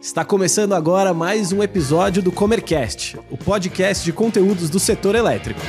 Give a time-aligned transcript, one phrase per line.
[0.00, 5.60] Está começando agora mais um episódio do Comercast, o podcast de conteúdos do setor elétrico.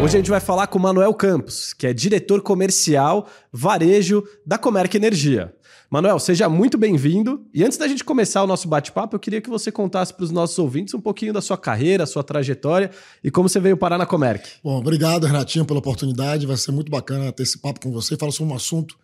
[0.00, 4.56] Hoje a gente vai falar com o Manuel Campos, que é diretor comercial varejo da
[4.56, 5.52] Comerc Energia.
[5.90, 7.44] Manuel, seja muito bem-vindo.
[7.52, 10.30] E antes da gente começar o nosso bate-papo, eu queria que você contasse para os
[10.30, 12.90] nossos ouvintes um pouquinho da sua carreira, sua trajetória
[13.22, 14.48] e como você veio parar na Comerc.
[14.62, 16.46] Bom, obrigado, Renatinho, pela oportunidade.
[16.46, 18.16] Vai ser muito bacana ter esse papo com você.
[18.16, 18.96] Falar sobre um assunto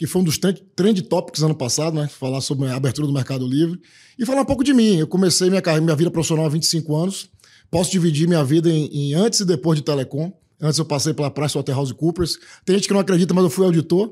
[0.00, 2.08] que foi um dos trend, trend topics ano passado, né?
[2.08, 3.78] Falar sobre a abertura do Mercado Livre.
[4.18, 4.96] E falar um pouco de mim.
[4.96, 7.28] Eu comecei minha, minha vida profissional há 25 anos.
[7.70, 10.32] Posso dividir minha vida em, em antes e depois de telecom.
[10.58, 12.38] Antes eu passei pela PricewaterhouseCoopers.
[12.64, 14.10] Tem gente que não acredita, mas eu fui auditor.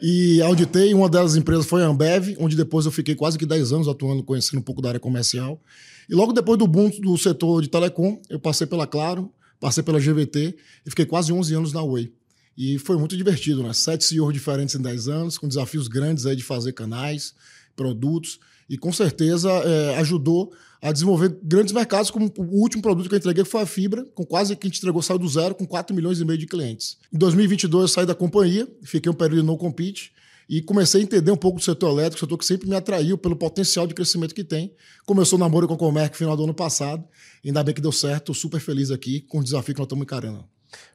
[0.00, 3.72] E auditei, uma das empresas foi a Ambev, onde depois eu fiquei quase que 10
[3.72, 5.60] anos atuando, conhecendo um pouco da área comercial.
[6.08, 9.98] E logo depois do boom do setor de telecom, eu passei pela Claro, passei pela
[9.98, 10.54] GVT
[10.86, 12.12] e fiquei quase 11 anos na Oi.
[12.56, 13.72] E foi muito divertido, né?
[13.72, 17.34] Sete CEOs diferentes em 10 anos, com desafios grandes aí de fazer canais,
[17.74, 23.14] produtos, e com certeza é, ajudou a desenvolver grandes mercados, como o último produto que
[23.14, 25.66] eu entreguei foi a fibra, com quase que a gente entregou, saiu do zero, com
[25.66, 26.96] 4 milhões e meio de clientes.
[27.12, 30.12] Em 2022 eu saí da companhia, fiquei um período no compete,
[30.48, 33.34] e comecei a entender um pouco do setor elétrico, setor que sempre me atraiu pelo
[33.34, 34.72] potencial de crescimento que tem.
[35.04, 37.04] Começou o namoro com a Comerc no final do ano passado,
[37.44, 40.44] ainda bem que deu certo, super feliz aqui com o desafio que nós estamos encarando.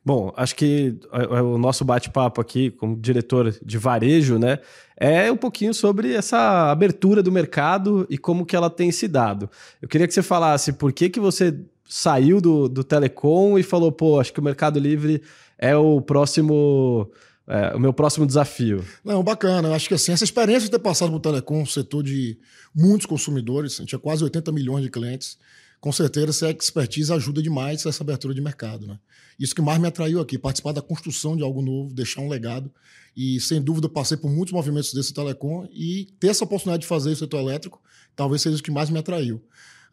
[0.03, 0.97] Bom, acho que
[1.43, 4.59] o nosso bate-papo aqui, como diretor de varejo, né,
[4.97, 9.49] é um pouquinho sobre essa abertura do mercado e como que ela tem se dado.
[9.81, 13.91] Eu queria que você falasse por que, que você saiu do, do Telecom e falou,
[13.91, 15.21] pô, acho que o Mercado Livre
[15.57, 17.11] é o próximo.
[17.47, 18.85] É, o meu próximo desafio.
[19.03, 19.67] Não, bacana.
[19.67, 22.37] Eu acho que assim, essa experiência de ter passado por Telecom, setor de
[22.73, 25.37] muitos consumidores, a gente tinha quase 80 milhões de clientes
[25.81, 28.85] com certeza essa expertise ajuda demais essa abertura de mercado.
[28.85, 28.99] Né?
[29.39, 32.71] Isso que mais me atraiu aqui, participar da construção de algo novo, deixar um legado.
[33.17, 37.09] E, sem dúvida, passei por muitos movimentos desse telecom e ter essa oportunidade de fazer
[37.09, 37.81] o setor elétrico
[38.15, 39.41] talvez seja o que mais me atraiu.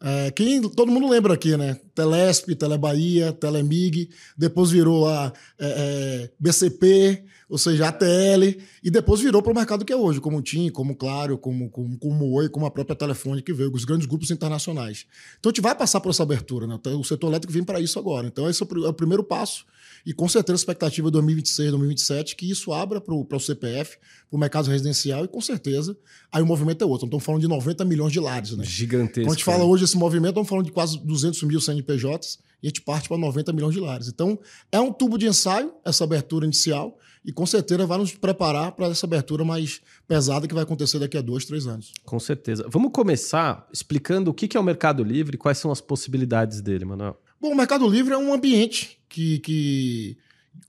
[0.01, 1.77] É, quem, todo mundo lembra aqui, né?
[1.93, 9.41] Telesp, Telebahia, Telemig, depois virou a é, é, BCP, ou seja, ATL, e depois virou
[9.41, 12.25] para o mercado que é hoje, como o TIM, como o Claro, como, como, como
[12.25, 15.05] o Oi, como a própria Telefone que veio, os grandes grupos internacionais.
[15.39, 16.79] Então a gente vai passar por essa abertura, né?
[16.97, 18.27] O setor elétrico vem para isso agora.
[18.27, 19.65] Então esse é o, é o primeiro passo
[20.05, 23.97] e com certeza a expectativa é 2026, 2027, que isso abra para o CPF,
[24.29, 25.97] para o mercado residencial, e com certeza
[26.31, 27.05] aí o movimento é outro.
[27.05, 28.51] Estamos falando de 90 milhões de lares.
[28.51, 28.63] Né?
[28.63, 29.21] Gigantesco.
[29.21, 32.67] Quando a gente fala hoje desse movimento, estamos falando de quase 200 mil CNPJs e
[32.67, 34.07] a gente parte para 90 milhões de lares.
[34.07, 34.37] Então,
[34.71, 38.87] é um tubo de ensaio, essa abertura inicial, e com certeza vai nos preparar para
[38.87, 41.91] essa abertura mais pesada que vai acontecer daqui a dois, três anos.
[42.05, 42.65] Com certeza.
[42.69, 46.85] Vamos começar explicando o que é o Mercado Livre e quais são as possibilidades dele,
[46.85, 47.19] Manuel.
[47.41, 50.17] Bom, o Mercado Livre é um ambiente que, que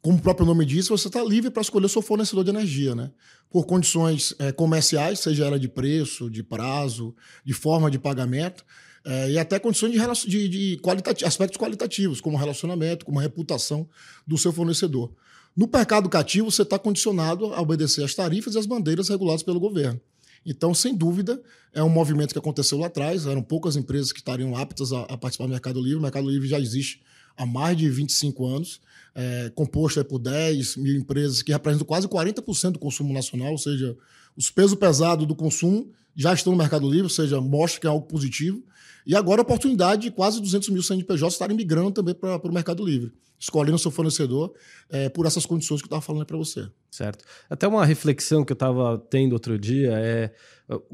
[0.03, 2.95] como o próprio nome diz, você está livre para escolher o seu fornecedor de energia,
[2.95, 3.11] né?
[3.51, 7.15] Por condições é, comerciais, seja ela de preço, de prazo,
[7.45, 8.65] de forma de pagamento,
[9.05, 13.89] é, e até condições de, de, de aspectos qualitativos, como relacionamento, como reputação
[14.27, 15.13] do seu fornecedor.
[15.57, 19.59] No mercado cativo, você está condicionado a obedecer às tarifas e às bandeiras reguladas pelo
[19.59, 20.01] governo.
[20.45, 21.43] Então, sem dúvida,
[21.73, 23.27] é um movimento que aconteceu lá atrás.
[23.27, 25.99] Eram poucas empresas que estariam aptas a, a participar do Mercado Livre.
[25.99, 27.03] O Mercado Livre já existe
[27.37, 28.81] há mais de 25 anos,
[29.15, 33.97] é, composto por 10 mil empresas que representam quase 40% do consumo nacional, ou seja,
[34.37, 37.91] os pesos pesados do consumo já estão no Mercado Livre, ou seja, mostra que é
[37.91, 38.63] algo positivo.
[39.07, 42.85] E agora a oportunidade de quase 200 mil CNPJs estarem migrando também para o Mercado
[42.85, 44.53] Livre, escolhendo seu fornecedor
[44.91, 46.69] é, por essas condições que eu estava falando para você.
[46.91, 47.25] Certo.
[47.49, 50.33] Até uma reflexão que eu estava tendo outro dia é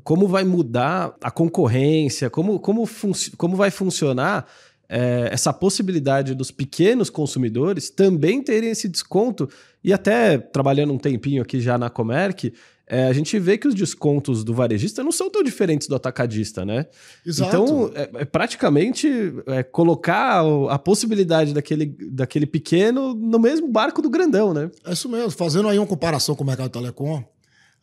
[0.03, 2.89] como vai mudar a concorrência, como, como,
[3.37, 4.49] como vai funcionar
[4.89, 9.49] é, essa possibilidade dos pequenos consumidores também terem esse desconto
[9.83, 12.53] e até trabalhando um tempinho aqui já na Comerc,
[12.89, 16.65] é, a gente vê que os descontos do varejista não são tão diferentes do atacadista,
[16.65, 16.87] né?
[17.27, 17.49] Exato.
[17.49, 19.09] Então, é, é praticamente
[19.47, 24.71] é, colocar a possibilidade daquele, daquele pequeno no mesmo barco do grandão, né?
[24.85, 25.33] É isso mesmo.
[25.33, 27.25] Fazendo aí uma comparação com o mercado telecom,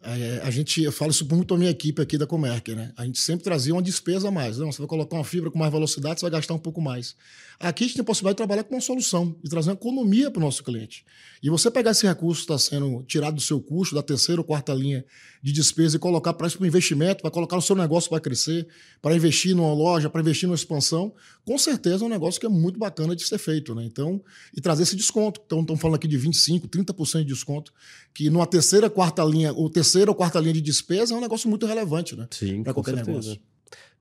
[0.03, 2.91] é, a gente, eu falo isso muito a minha equipe aqui da Comerc, né?
[2.97, 4.57] A gente sempre trazia uma despesa a mais.
[4.57, 7.15] Não, você vai colocar uma fibra com mais velocidade, você vai gastar um pouco mais.
[7.59, 10.29] Aqui a gente tem a possibilidade de trabalhar com uma solução e trazer uma economia
[10.29, 11.05] para o nosso cliente.
[11.41, 14.45] E você pegar esse recurso que está sendo tirado do seu custo, da terceira ou
[14.45, 15.05] quarta linha
[15.41, 18.67] de despesa e colocar para isso para investimento, para colocar no seu negócio para crescer,
[19.01, 21.13] para investir numa loja, para investir numa expansão,
[21.45, 23.75] com certeza é um negócio que é muito bacana de ser feito.
[23.75, 23.83] Né?
[23.83, 24.21] Então,
[24.55, 25.41] e trazer esse desconto.
[25.45, 27.73] Então, estamos falando aqui de 25%, 30% de desconto,
[28.13, 31.49] que numa terceira, quarta linha, ou terceira ou quarta linha de despesa é um negócio
[31.49, 32.27] muito relevante né?
[32.63, 33.11] para qualquer certeza.
[33.11, 33.41] negócio.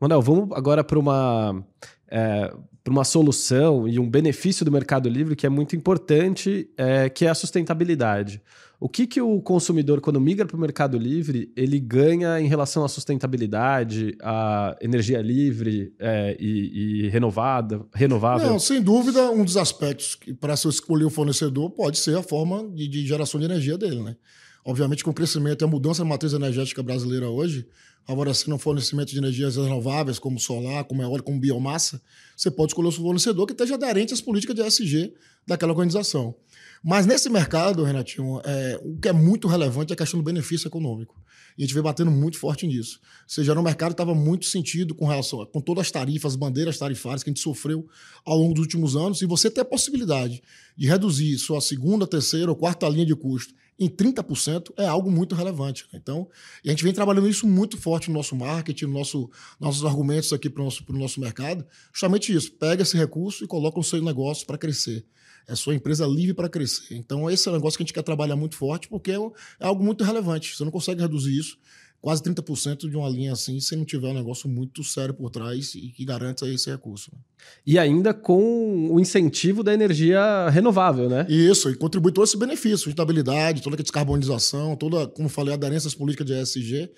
[0.00, 1.64] Manuel, vamos agora para uma,
[2.10, 2.52] é,
[2.88, 7.30] uma solução e um benefício do Mercado Livre que é muito importante, é, que é
[7.30, 8.42] a sustentabilidade.
[8.82, 12.84] O que, que o consumidor, quando migra para o Mercado Livre, ele ganha em relação
[12.84, 18.50] à sustentabilidade, à energia livre é, e, e, renovada, renovável?
[18.50, 22.24] Não, sem dúvida, um dos aspectos que, para se escolher o fornecedor, pode ser a
[22.24, 24.02] forma de, de geração de energia dele.
[24.02, 24.16] Né?
[24.64, 27.66] Obviamente, com o crescimento e a mudança da matriz energética brasileira hoje,
[28.04, 32.00] favorecendo o fornecimento de energias renováveis, como solar, como eólica, como biomassa,
[32.36, 35.14] você pode escolher o fornecedor que esteja aderente às políticas de ESG
[35.46, 36.34] daquela organização.
[36.82, 40.68] Mas nesse mercado, Renatinho, é, o que é muito relevante é a questão do benefício
[40.68, 41.20] econômico.
[41.56, 42.98] E a gente vem batendo muito forte nisso.
[43.02, 46.78] Ou seja, no mercado estava muito sentido com relação com todas as tarifas, as bandeiras
[46.78, 47.86] tarifárias que a gente sofreu
[48.24, 50.42] ao longo dos últimos anos, e você ter a possibilidade
[50.76, 55.34] de reduzir sua segunda, terceira ou quarta linha de custo em 30% é algo muito
[55.34, 55.87] relevante.
[55.93, 55.99] Né?
[56.00, 56.29] Então,
[56.64, 60.49] a gente vem trabalhando isso muito forte no nosso marketing, no nosso, nossos argumentos aqui
[60.49, 61.67] para o nosso, nosso mercado.
[61.93, 65.05] Justamente isso: pega esse recurso e coloca no seu negócio para crescer.
[65.49, 66.94] É sua empresa livre para crescer.
[66.94, 69.67] Então, esse é um negócio que a gente quer trabalhar muito forte, porque é, é
[69.67, 70.56] algo muito relevante.
[70.56, 71.58] Você não consegue reduzir isso
[72.02, 75.76] quase 30% de uma linha assim, se não tiver um negócio muito sério por trás
[75.76, 77.12] e que garanta esse recurso.
[77.14, 77.19] Né?
[77.64, 81.25] E ainda com o incentivo da energia renovável, né?
[81.28, 85.94] Isso, e contribui todo esse benefício, sustentabilidade, toda a descarbonização, toda, como falei, aderência às
[85.94, 86.90] políticas de ESG.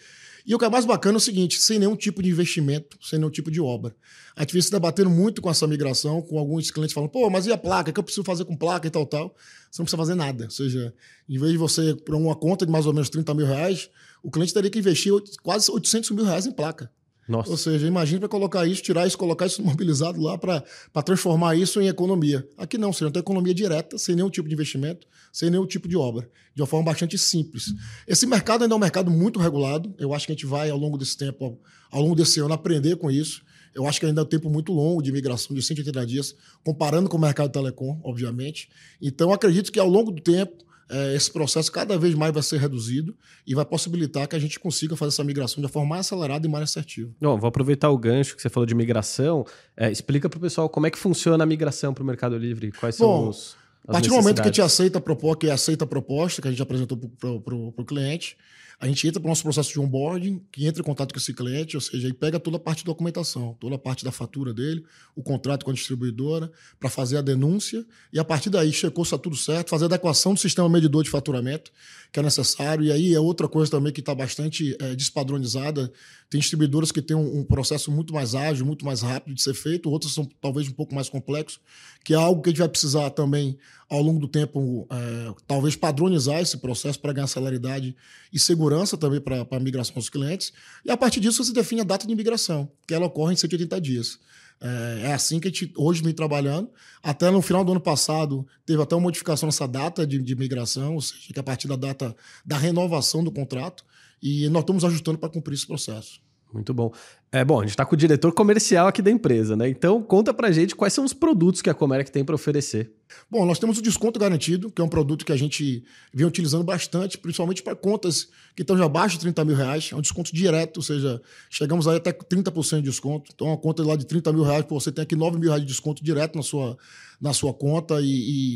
[0.46, 3.18] E o que é mais bacana é o seguinte: sem nenhum tipo de investimento, sem
[3.18, 3.96] nenhum tipo de obra.
[4.36, 7.46] A gente vem se debatendo muito com essa migração, com alguns clientes falando, pô, mas
[7.46, 7.90] e a placa?
[7.90, 9.34] O que eu preciso fazer com placa e tal, tal?
[9.70, 10.44] Você não precisa fazer nada.
[10.44, 10.92] Ou seja,
[11.28, 13.88] em vez de você, por uma conta de mais ou menos 30 mil reais,
[14.22, 15.12] o cliente teria que investir
[15.42, 16.90] quase 800 mil reais em placa.
[17.26, 17.50] Nossa.
[17.50, 20.62] Ou seja, imagine para colocar isso, tirar isso, colocar isso mobilizado lá para
[21.02, 22.46] transformar isso em economia.
[22.56, 25.96] Aqui não, não tem economia direta, sem nenhum tipo de investimento, sem nenhum tipo de
[25.96, 27.74] obra, de uma forma bastante simples.
[28.06, 29.94] Esse mercado ainda é um mercado muito regulado.
[29.98, 31.58] Eu acho que a gente vai, ao longo desse tempo,
[31.90, 33.42] ao longo desse ano, aprender com isso.
[33.74, 37.08] Eu acho que ainda é um tempo muito longo de migração de 180 dias, comparando
[37.08, 38.68] com o mercado telecom, obviamente.
[39.02, 42.58] Então, acredito que ao longo do tempo, é, esse processo cada vez mais vai ser
[42.58, 43.16] reduzido
[43.46, 46.50] e vai possibilitar que a gente consiga fazer essa migração de forma mais acelerada e
[46.50, 47.10] mais assertiva.
[47.20, 49.46] Bom, vou aproveitar o gancho que você falou de migração.
[49.76, 52.72] É, explica para o pessoal como é que funciona a migração para o Mercado Livre,
[52.72, 53.56] quais são Bom, os.
[53.86, 56.48] A partir do momento que a gente aceita a proposta, que aceita a proposta que
[56.48, 58.36] a gente apresentou para o cliente,
[58.84, 61.32] a gente entra para o nosso processo de onboarding, que entra em contato com esse
[61.32, 64.52] cliente, ou seja, ele pega toda a parte de documentação, toda a parte da fatura
[64.52, 64.84] dele,
[65.16, 67.82] o contrato com a distribuidora, para fazer a denúncia,
[68.12, 71.02] e a partir daí checou se está tudo certo, fazer a adequação do sistema medidor
[71.02, 71.72] de faturamento,
[72.12, 75.90] que é necessário, e aí é outra coisa também que está bastante é, despadronizada.
[76.28, 79.54] Tem distribuidoras que têm um, um, processo muito mais ágil, muito mais rápido de ser
[79.54, 81.58] feito, outras são talvez um pouco mais complexos,
[82.04, 83.56] que é algo que a gente vai precisar também,
[83.88, 87.96] ao longo do tempo, é, talvez padronizar esse processo para ganhar celeridade
[88.32, 90.52] e segurança também para a migração dos clientes.
[90.84, 93.80] E a partir disso você define a data de migração, que ela ocorre em 180
[93.80, 94.18] dias.
[94.60, 96.70] É, é assim que a gente hoje vem trabalhando.
[97.02, 100.94] Até no final do ano passado, teve até uma modificação nessa data de, de migração,
[100.94, 103.84] ou seja, que é a partir da data da renovação do contrato,
[104.22, 106.20] e nós estamos ajustando para cumprir esse processo.
[106.54, 106.92] Muito bom.
[107.32, 109.68] É bom, a gente está com o diretor comercial aqui da empresa, né?
[109.68, 112.92] Então conta pra gente quais são os produtos que a Comerc tem para oferecer.
[113.30, 116.64] Bom, nós temos o desconto garantido, que é um produto que a gente vem utilizando
[116.64, 119.90] bastante, principalmente para contas que estão já abaixo de 30 mil reais.
[119.92, 121.20] É um desconto direto, ou seja,
[121.50, 123.30] chegamos aí até 30% de desconto.
[123.34, 125.68] Então, uma conta lá de 30 mil reais, você tem aqui 9 mil reais de
[125.68, 126.76] desconto direto na sua,
[127.20, 128.00] na sua conta.
[128.00, 128.06] E,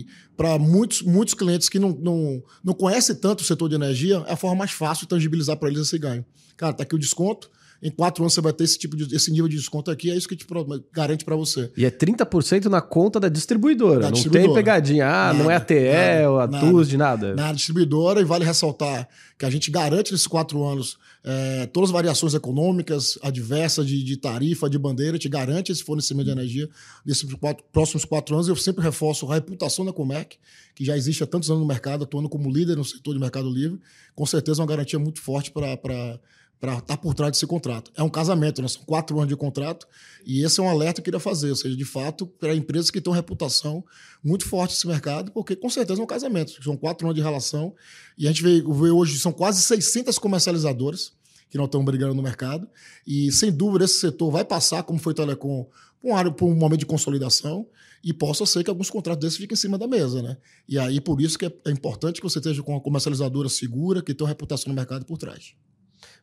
[0.00, 0.06] e
[0.36, 4.32] para muitos, muitos clientes que não, não, não conhecem tanto o setor de energia, é
[4.32, 6.24] a forma mais fácil de tangibilizar para eles esse ganho.
[6.56, 7.50] Cara, tá aqui o desconto
[7.82, 10.16] em quatro anos você vai ter esse tipo de esse nível de desconto aqui, é
[10.16, 10.46] isso que te
[10.92, 11.70] garante para você.
[11.76, 14.00] E é 30% na conta da distribuidora.
[14.00, 14.52] Da não distribuidora.
[14.52, 17.34] tem pegadinha, ah, nada, não é a TE ou a TUS de nada.
[17.34, 19.08] Na distribuidora, e vale ressaltar
[19.38, 24.16] que a gente garante nesses quatro anos é, todas as variações econômicas, adversas de, de
[24.16, 26.68] tarifa, de bandeira, te garante esse fornecimento de energia
[27.06, 28.48] nesses quatro, próximos quatro anos.
[28.48, 30.36] Eu sempre reforço a reputação da Comec,
[30.74, 33.48] que já existe há tantos anos no mercado, atuando como líder no setor de mercado
[33.48, 33.78] livre.
[34.14, 36.18] Com certeza, é uma garantia muito forte para
[36.60, 37.90] para estar tá por trás desse contrato.
[37.96, 38.68] É um casamento, né?
[38.68, 39.86] são quatro anos de contrato,
[40.26, 42.90] e esse é um alerta que eu queria fazer, ou seja, de fato, para empresas
[42.90, 43.84] que têm uma reputação
[44.22, 47.74] muito forte nesse mercado, porque com certeza é um casamento, são quatro anos de relação,
[48.16, 51.12] e a gente vê, vê hoje, são quase 600 comercializadoras
[51.50, 52.68] que não estão brigando no mercado,
[53.06, 55.66] e sem dúvida esse setor vai passar, como foi o Telecom,
[56.02, 57.66] um, área, por um momento de consolidação,
[58.02, 60.36] e possa ser que alguns contratos desses fiquem em cima da mesa, né?
[60.68, 64.02] E aí, por isso que é, é importante que você esteja com uma comercializadora segura,
[64.02, 65.54] que tem uma reputação no mercado por trás.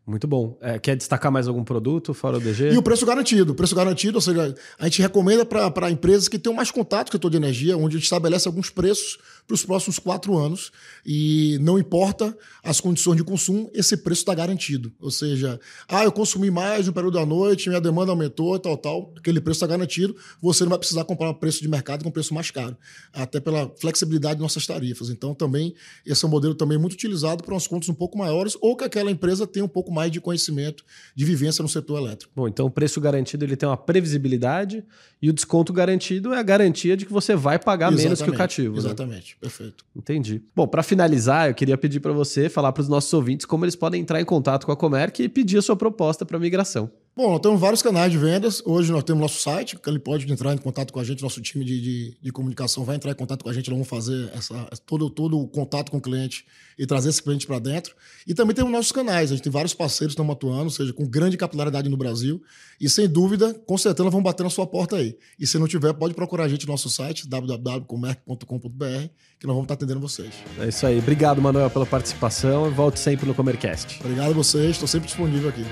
[0.07, 0.55] Muito bom.
[0.61, 2.71] É, quer destacar mais algum produto fora o DG?
[2.71, 3.53] E o preço garantido.
[3.53, 7.13] O preço garantido, ou seja, a gente recomenda para empresas que tenham mais contato com
[7.13, 10.71] o setor de energia, onde a gente estabelece alguns preços para os próximos quatro anos
[11.05, 14.91] e não importa as condições de consumo, esse preço está garantido.
[14.99, 19.13] Ou seja, ah, eu consumi mais no período da noite, minha demanda aumentou, tal, tal,
[19.17, 22.49] aquele preço está garantido, você não vai precisar comprar preço de mercado com preço mais
[22.49, 22.75] caro,
[23.13, 25.09] até pela flexibilidade de nossas tarifas.
[25.09, 28.57] Então, também, esse é um modelo também muito utilizado para umas contas um pouco maiores
[28.61, 30.83] ou que aquela empresa tenha um pouco mais de conhecimento,
[31.15, 32.31] de vivência no setor elétrico.
[32.35, 34.83] Bom, então o preço garantido ele tem uma previsibilidade
[35.21, 38.03] e o desconto garantido é a garantia de que você vai pagar Exatamente.
[38.03, 38.73] menos que o cativo.
[38.73, 38.79] Né?
[38.79, 39.31] Exatamente.
[39.31, 39.37] Né?
[39.41, 39.85] Perfeito.
[39.95, 40.43] Entendi.
[40.55, 43.75] Bom, para finalizar, eu queria pedir para você falar para os nossos ouvintes como eles
[43.75, 46.91] podem entrar em contato com a Comerc e pedir a sua proposta para migração.
[47.17, 48.61] Bom, nós temos vários canais de vendas.
[48.65, 51.41] Hoje nós temos nosso site, que ele pode entrar em contato com a gente, nosso
[51.41, 54.29] time de, de, de, comunicação vai entrar em contato com a gente, nós vamos fazer
[54.35, 56.45] essa, todo, todo o contato com o cliente
[56.77, 57.95] e trazer esse cliente para dentro.
[58.27, 60.91] E também temos nossos canais, a gente tem vários parceiros que estão atuando, ou seja,
[60.91, 62.43] com grande capilaridade no Brasil.
[62.81, 65.17] E sem dúvida, com certeza vão bater na sua porta aí.
[65.39, 69.07] E se não tiver, pode procurar a gente no nosso site, www.comerc.com.br,
[69.39, 70.33] que nós vamos estar atendendo vocês.
[70.59, 70.99] É isso aí.
[70.99, 72.69] Obrigado, Manuel, pela participação.
[72.71, 74.01] Volte sempre no Comercast.
[74.01, 75.63] Obrigado a vocês, estou sempre disponível aqui.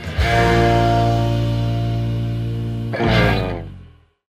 [2.93, 3.22] Bye.